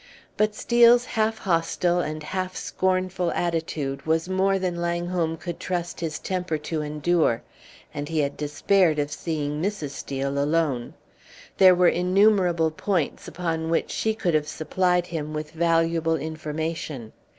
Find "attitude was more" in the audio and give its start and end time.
3.33-4.57